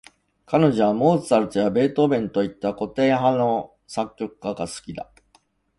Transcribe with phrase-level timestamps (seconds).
[0.47, 5.11] 彼女はモーツァルトやベートーヴェンといった、古典派の作曲家が好きだ。